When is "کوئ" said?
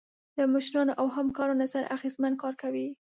2.61-2.87